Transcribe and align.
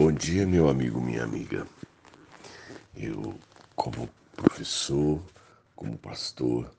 Bom 0.00 0.12
dia, 0.12 0.46
meu 0.46 0.66
amigo, 0.66 0.98
minha 0.98 1.22
amiga. 1.22 1.68
Eu, 2.96 3.38
como 3.76 4.08
professor, 4.34 5.22
como 5.76 5.98
pastor, 5.98 6.74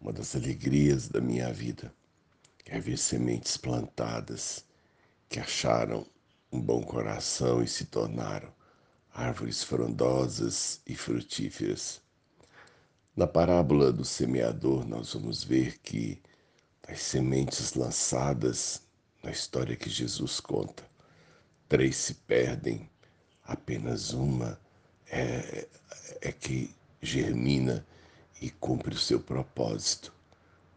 uma 0.00 0.10
das 0.14 0.34
alegrias 0.34 1.06
da 1.06 1.20
minha 1.20 1.52
vida 1.52 1.92
é 2.64 2.80
ver 2.80 2.96
sementes 2.96 3.58
plantadas 3.58 4.64
que 5.28 5.38
acharam 5.38 6.06
um 6.50 6.58
bom 6.58 6.82
coração 6.82 7.62
e 7.62 7.68
se 7.68 7.84
tornaram 7.84 8.48
árvores 9.12 9.62
frondosas 9.62 10.80
e 10.86 10.96
frutíferas. 10.96 12.00
Na 13.14 13.26
parábola 13.26 13.92
do 13.92 14.06
semeador, 14.06 14.88
nós 14.88 15.12
vamos 15.12 15.44
ver 15.44 15.78
que 15.80 16.18
das 16.88 17.02
sementes 17.02 17.74
lançadas 17.74 18.80
na 19.22 19.30
história 19.30 19.76
que 19.76 19.90
Jesus 19.90 20.40
conta, 20.40 20.93
três 21.74 21.96
se 21.96 22.14
perdem, 22.14 22.88
apenas 23.44 24.12
uma 24.12 24.56
é, 25.10 25.66
é 26.20 26.30
que 26.30 26.72
germina 27.02 27.84
e 28.40 28.48
cumpre 28.48 28.94
o 28.94 28.98
seu 28.98 29.18
propósito. 29.18 30.14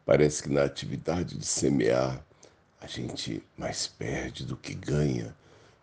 Parece 0.03 0.41
que 0.41 0.49
na 0.49 0.63
atividade 0.63 1.37
de 1.37 1.45
semear 1.45 2.25
a 2.81 2.87
gente 2.87 3.43
mais 3.55 3.85
perde 3.85 4.43
do 4.43 4.57
que 4.57 4.73
ganha, 4.73 5.35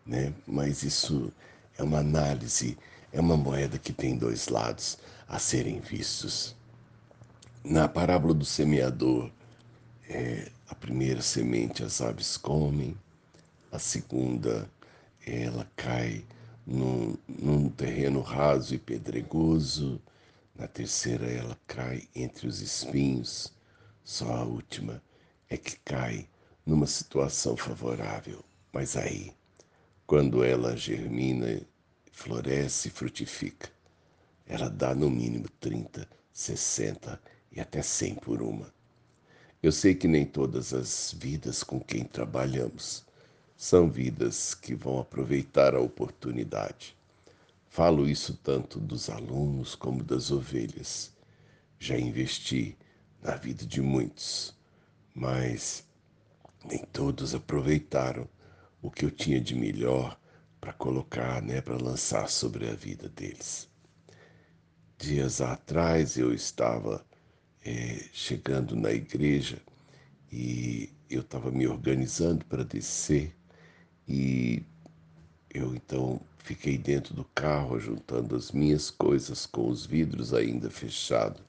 né? 0.04 0.34
Mas 0.48 0.82
isso 0.82 1.32
é 1.78 1.84
uma 1.84 1.98
análise, 1.98 2.76
é 3.12 3.20
uma 3.20 3.36
moeda 3.36 3.78
que 3.78 3.92
tem 3.92 4.18
dois 4.18 4.48
lados 4.48 4.98
a 5.28 5.38
serem 5.38 5.78
vistos. 5.78 6.56
Na 7.62 7.86
parábola 7.86 8.34
do 8.34 8.44
semeador, 8.44 9.30
é, 10.08 10.50
a 10.68 10.74
primeira 10.74 11.22
semente 11.22 11.84
as 11.84 12.00
aves 12.00 12.36
comem, 12.36 12.96
a 13.70 13.78
segunda 13.78 14.68
ela 15.26 15.70
cai 15.76 16.24
num, 16.66 17.16
num 17.28 17.68
terreno 17.68 18.20
raso 18.20 18.74
e 18.74 18.78
pedregoso, 18.78 20.00
na 20.54 20.68
terceira 20.68 21.26
ela 21.30 21.58
cai 21.66 22.08
entre 22.14 22.46
os 22.46 22.60
espinhos, 22.60 23.52
só 24.02 24.32
a 24.32 24.44
última 24.44 25.02
é 25.48 25.56
que 25.56 25.76
cai 25.84 26.28
numa 26.64 26.86
situação 26.86 27.56
favorável. 27.56 28.44
Mas 28.72 28.96
aí, 28.96 29.32
quando 30.06 30.44
ela 30.44 30.76
germina, 30.76 31.60
floresce 32.12 32.88
e 32.88 32.90
frutifica, 32.90 33.70
ela 34.46 34.68
dá 34.68 34.94
no 34.94 35.10
mínimo 35.10 35.48
30, 35.60 36.08
60 36.32 37.20
e 37.50 37.60
até 37.60 37.82
100 37.82 38.16
por 38.16 38.42
uma. 38.42 38.72
Eu 39.62 39.72
sei 39.72 39.94
que 39.94 40.06
nem 40.06 40.26
todas 40.26 40.74
as 40.74 41.14
vidas 41.18 41.62
com 41.62 41.80
quem 41.80 42.04
trabalhamos 42.04 43.04
são 43.64 43.88
vidas 43.88 44.54
que 44.54 44.74
vão 44.74 45.00
aproveitar 45.00 45.74
a 45.74 45.80
oportunidade. 45.80 46.94
Falo 47.66 48.06
isso 48.06 48.38
tanto 48.42 48.78
dos 48.78 49.08
alunos 49.08 49.74
como 49.74 50.04
das 50.04 50.30
ovelhas. 50.30 51.10
Já 51.78 51.98
investi 51.98 52.76
na 53.22 53.36
vida 53.36 53.64
de 53.64 53.80
muitos, 53.80 54.54
mas 55.14 55.82
nem 56.62 56.80
todos 56.92 57.34
aproveitaram 57.34 58.28
o 58.82 58.90
que 58.90 59.06
eu 59.06 59.10
tinha 59.10 59.40
de 59.40 59.54
melhor 59.54 60.20
para 60.60 60.74
colocar, 60.74 61.40
né, 61.40 61.62
para 61.62 61.82
lançar 61.82 62.28
sobre 62.28 62.68
a 62.68 62.74
vida 62.74 63.08
deles. 63.08 63.66
Dias 64.98 65.40
atrás 65.40 66.18
eu 66.18 66.34
estava 66.34 67.02
é, 67.64 68.10
chegando 68.12 68.76
na 68.76 68.92
igreja 68.92 69.56
e 70.30 70.90
eu 71.08 71.22
estava 71.22 71.50
me 71.50 71.66
organizando 71.66 72.44
para 72.44 72.62
descer 72.62 73.34
e 74.06 74.62
eu 75.48 75.74
então 75.74 76.20
fiquei 76.38 76.76
dentro 76.76 77.14
do 77.14 77.24
carro 77.24 77.80
juntando 77.80 78.36
as 78.36 78.52
minhas 78.52 78.90
coisas 78.90 79.46
com 79.46 79.68
os 79.68 79.86
vidros 79.86 80.34
ainda 80.34 80.70
fechados. 80.70 81.42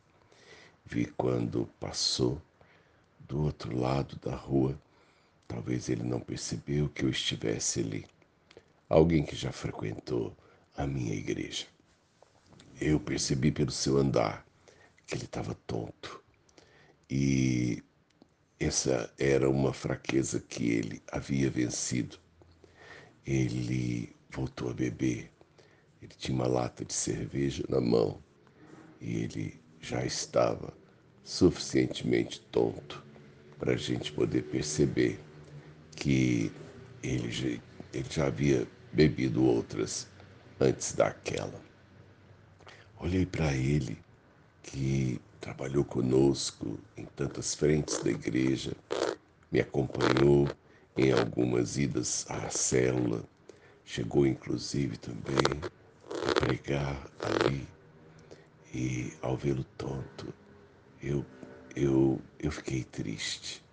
Vi 0.85 1.05
quando 1.05 1.69
passou 1.79 2.41
do 3.19 3.41
outro 3.43 3.77
lado 3.77 4.15
da 4.17 4.35
rua. 4.35 4.79
Talvez 5.47 5.89
ele 5.89 6.03
não 6.03 6.19
percebeu 6.19 6.87
que 6.89 7.03
eu 7.03 7.09
estivesse 7.09 7.81
ali. 7.81 8.05
Alguém 8.87 9.23
que 9.23 9.35
já 9.35 9.51
frequentou 9.51 10.35
a 10.77 10.87
minha 10.87 11.13
igreja. 11.13 11.65
Eu 12.79 12.99
percebi 12.99 13.51
pelo 13.51 13.71
seu 13.71 13.97
andar 13.97 14.45
que 15.05 15.15
ele 15.15 15.25
estava 15.25 15.55
tonto. 15.67 16.21
E 17.09 17.83
essa 18.59 19.11
era 19.17 19.49
uma 19.49 19.73
fraqueza 19.73 20.39
que 20.39 20.69
ele 20.69 21.01
havia 21.11 21.49
vencido 21.49 22.19
ele 23.25 24.15
voltou 24.29 24.69
a 24.69 24.73
beber. 24.73 25.31
Ele 26.01 26.13
tinha 26.17 26.35
uma 26.35 26.47
lata 26.47 26.85
de 26.85 26.93
cerveja 26.93 27.63
na 27.67 27.81
mão 27.81 28.19
e 29.01 29.23
ele 29.23 29.59
já 29.79 30.05
estava 30.05 30.73
suficientemente 31.23 32.41
tonto 32.51 33.03
para 33.57 33.73
a 33.73 33.77
gente 33.77 34.11
poder 34.11 34.43
perceber 34.43 35.19
que 35.95 36.51
ele 37.01 37.31
já, 37.31 37.47
ele 37.47 38.09
já 38.09 38.27
havia 38.27 38.67
bebido 38.93 39.43
outras 39.43 40.07
antes 40.59 40.93
daquela. 40.93 41.59
Olhei 42.99 43.25
para 43.25 43.53
ele, 43.55 43.97
que 44.63 45.19
trabalhou 45.39 45.83
conosco 45.83 46.79
em 46.97 47.05
tantas 47.05 47.53
frentes 47.53 48.01
da 48.03 48.09
igreja, 48.09 48.73
me 49.51 49.59
acompanhou 49.59 50.47
em 50.97 51.11
algumas 51.11 51.77
idas 51.77 52.25
à 52.29 52.49
célula, 52.49 53.23
chegou 53.83 54.25
inclusive 54.25 54.97
também 54.97 55.35
a 56.27 56.33
pregar 56.39 57.11
ali. 57.19 57.67
E 58.73 59.13
ao 59.21 59.37
vê-lo 59.37 59.63
tonto, 59.77 60.33
eu, 61.01 61.25
eu, 61.75 62.19
eu 62.39 62.51
fiquei 62.51 62.83
triste. 62.83 63.63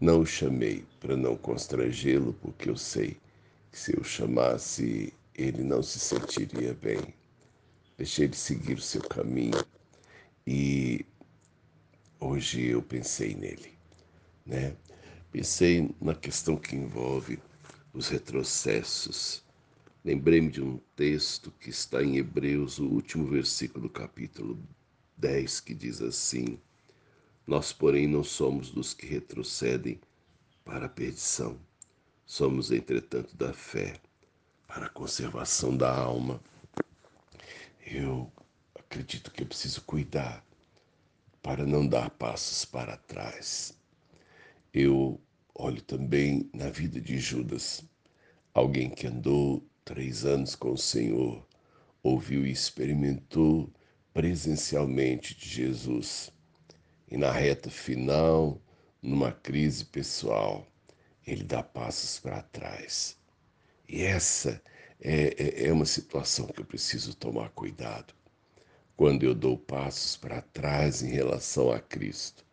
Não 0.00 0.20
o 0.20 0.26
chamei 0.26 0.84
para 1.00 1.16
não 1.16 1.36
constrangê-lo, 1.36 2.32
porque 2.34 2.68
eu 2.68 2.76
sei 2.76 3.16
que 3.70 3.78
se 3.78 3.96
eu 3.96 4.02
chamasse, 4.02 5.12
ele 5.34 5.62
não 5.62 5.82
se 5.82 5.98
sentiria 5.98 6.74
bem. 6.74 7.14
Deixei 7.96 8.26
de 8.26 8.36
seguir 8.36 8.74
o 8.74 8.80
seu 8.82 9.02
caminho 9.02 9.64
e 10.46 11.06
hoje 12.18 12.66
eu 12.66 12.82
pensei 12.82 13.34
nele, 13.34 13.78
né? 14.44 14.74
Pensei 15.32 15.88
na 15.98 16.14
questão 16.14 16.58
que 16.58 16.76
envolve 16.76 17.38
os 17.94 18.08
retrocessos. 18.08 19.42
Lembrei-me 20.04 20.50
de 20.50 20.60
um 20.60 20.76
texto 20.94 21.50
que 21.52 21.70
está 21.70 22.02
em 22.02 22.18
Hebreus, 22.18 22.78
o 22.78 22.86
último 22.86 23.26
versículo 23.26 23.88
do 23.88 23.90
capítulo 23.90 24.62
10, 25.16 25.60
que 25.60 25.72
diz 25.72 26.02
assim: 26.02 26.58
Nós, 27.46 27.72
porém, 27.72 28.06
não 28.06 28.22
somos 28.22 28.70
dos 28.70 28.92
que 28.92 29.06
retrocedem 29.06 29.98
para 30.66 30.84
a 30.84 30.90
perdição. 30.90 31.58
Somos, 32.26 32.70
entretanto, 32.70 33.34
da 33.34 33.54
fé 33.54 33.98
para 34.68 34.84
a 34.84 34.90
conservação 34.90 35.74
da 35.74 35.90
alma. 35.90 36.42
Eu 37.86 38.30
acredito 38.78 39.30
que 39.30 39.44
eu 39.44 39.46
preciso 39.46 39.80
cuidar 39.80 40.44
para 41.42 41.64
não 41.64 41.86
dar 41.86 42.10
passos 42.10 42.66
para 42.66 42.98
trás 42.98 43.80
eu 44.72 45.20
olho 45.54 45.82
também 45.82 46.50
na 46.54 46.70
vida 46.70 47.00
de 47.00 47.18
Judas, 47.18 47.84
alguém 48.54 48.88
que 48.90 49.06
andou 49.06 49.66
três 49.84 50.24
anos 50.24 50.54
com 50.54 50.72
o 50.72 50.78
Senhor, 50.78 51.46
ouviu 52.02 52.46
e 52.46 52.50
experimentou 52.50 53.70
presencialmente 54.12 55.36
de 55.36 55.48
Jesus. 55.48 56.32
E 57.08 57.16
na 57.16 57.30
reta 57.30 57.70
final, 57.70 58.60
numa 59.02 59.32
crise 59.32 59.84
pessoal, 59.84 60.66
ele 61.26 61.44
dá 61.44 61.62
passos 61.62 62.18
para 62.18 62.42
trás. 62.42 63.18
E 63.88 64.02
essa 64.02 64.62
é, 65.00 65.64
é, 65.64 65.68
é 65.68 65.72
uma 65.72 65.84
situação 65.84 66.46
que 66.46 66.60
eu 66.60 66.64
preciso 66.64 67.14
tomar 67.14 67.50
cuidado. 67.50 68.14
Quando 68.96 69.24
eu 69.24 69.34
dou 69.34 69.58
passos 69.58 70.16
para 70.16 70.40
trás 70.40 71.02
em 71.02 71.10
relação 71.10 71.72
a 71.72 71.80
Cristo, 71.80 72.44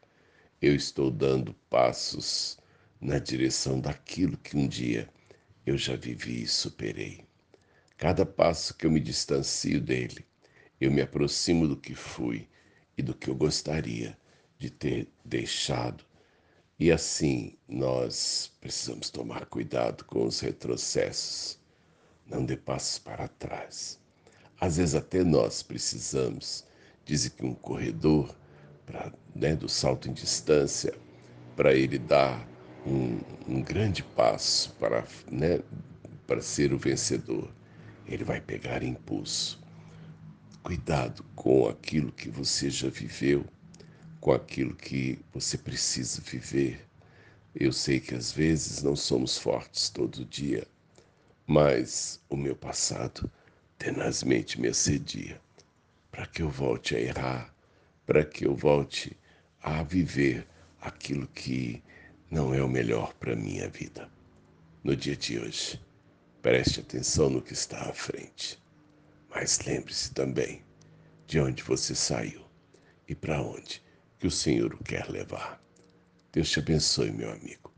eu 0.61 0.75
estou 0.75 1.09
dando 1.09 1.53
passos 1.69 2.57
na 2.99 3.17
direção 3.17 3.79
daquilo 3.79 4.37
que 4.37 4.57
um 4.57 4.67
dia 4.67 5.07
eu 5.65 5.77
já 5.77 5.95
vivi 5.95 6.43
e 6.43 6.47
superei. 6.47 7.23
Cada 7.97 8.25
passo 8.25 8.73
que 8.73 8.85
eu 8.85 8.91
me 8.91 8.99
distancio 8.99 9.79
dele, 9.79 10.25
eu 10.79 10.91
me 10.91 11.01
aproximo 11.01 11.65
do 11.65 11.77
que 11.77 11.95
fui 11.95 12.47
e 12.97 13.01
do 13.01 13.13
que 13.13 13.29
eu 13.29 13.35
gostaria 13.35 14.17
de 14.57 14.69
ter 14.69 15.07
deixado. 15.23 16.03
E 16.77 16.91
assim 16.91 17.57
nós 17.67 18.51
precisamos 18.59 19.09
tomar 19.09 19.45
cuidado 19.45 20.03
com 20.03 20.25
os 20.25 20.41
retrocessos. 20.41 21.57
Não 22.25 22.43
dê 22.43 22.57
passos 22.57 22.99
para 22.99 23.29
trás. 23.29 23.97
Às 24.59 24.75
vezes 24.75 24.95
até 24.95 25.23
nós 25.23 25.63
precisamos. 25.63 26.65
Dizem 27.05 27.31
que 27.31 27.45
um 27.45 27.53
corredor 27.53 28.35
pra, 28.89 29.11
né, 29.35 29.55
do 29.55 29.69
salto 29.69 30.09
em 30.09 30.13
distância, 30.13 30.93
para 31.55 31.73
ele 31.73 31.99
dar 31.99 32.43
um, 32.85 33.19
um, 33.47 33.61
grande 33.61 34.01
passo 34.01 34.73
para, 34.79 35.05
né, 35.31 35.59
para 36.25 36.41
ser 36.41 36.73
o 36.73 36.77
vencedor. 36.77 37.51
ele 38.07 38.23
vai 38.23 38.41
pegar 38.41 38.81
impulso. 38.81 39.61
Cuidado 40.63 41.23
com 41.35 41.67
aquilo 41.67 42.11
que 42.11 42.29
você 42.29 42.69
já 42.69 42.89
viveu, 42.89 43.45
com 44.19 44.31
aquilo 44.31 44.73
que 44.73 45.19
você 45.31 45.57
precisa 45.57 46.19
viver. 46.21 46.85
Eu 47.55 47.71
sei 47.71 47.99
que 47.99 48.15
às 48.15 48.31
vezes 48.31 48.81
não 48.81 48.95
somos 48.95 49.37
fortes 49.37 49.89
todo 49.89 50.25
dia, 50.25 50.65
mas 51.45 52.19
o 52.29 52.35
meu 52.35 52.55
passado 52.55 53.29
tenazmente 53.77 54.59
me 54.59 54.67
assedia 54.67 55.39
para 56.11 56.25
que 56.25 56.41
eu 56.41 56.49
volte 56.49 56.95
a 56.95 56.99
errar, 56.99 57.53
para 58.09 58.25
que 58.25 58.47
eu 58.47 58.55
volte 58.55 59.15
a 59.61 59.83
viver 59.83 60.47
aquilo 60.81 61.27
que 61.27 61.83
não 62.31 62.51
é 62.51 62.63
o 62.63 62.67
melhor 62.67 63.13
para 63.13 63.35
minha 63.35 63.69
vida. 63.69 64.09
No 64.83 64.95
dia 64.95 65.15
de 65.15 65.37
hoje, 65.37 65.79
preste 66.41 66.79
atenção 66.79 67.29
no 67.29 67.39
que 67.39 67.53
está 67.53 67.87
à 67.87 67.93
frente, 67.93 68.59
mas 69.29 69.59
lembre-se 69.59 70.11
também 70.11 70.63
de 71.27 71.39
onde 71.39 71.61
você 71.61 71.93
saiu 71.93 72.43
e 73.07 73.13
para 73.13 73.43
onde 73.43 73.79
que 74.17 74.25
o 74.25 74.31
Senhor 74.31 74.73
o 74.73 74.83
quer 74.83 75.07
levar. 75.07 75.61
Deus 76.31 76.49
te 76.49 76.57
abençoe, 76.57 77.11
meu 77.11 77.31
amigo. 77.31 77.71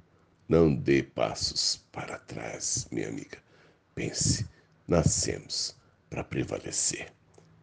Não 0.47 0.73
dê 0.73 1.03
passos 1.03 1.85
para 1.91 2.17
trás, 2.17 2.87
minha 2.89 3.09
amiga. 3.09 3.37
Pense, 3.93 4.47
nascemos 4.87 5.75
para 6.09 6.23
prevalecer. 6.23 7.11